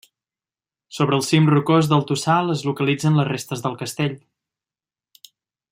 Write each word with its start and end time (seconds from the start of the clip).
Sobre 0.99 1.17
el 1.17 1.25
cim 1.27 1.49
rocós 1.53 1.89
del 1.91 2.01
tossal 2.13 2.49
es 2.55 2.65
localitzen 2.71 3.21
les 3.21 3.29
restes 3.33 3.63
del 3.67 3.79
castell. 3.83 4.17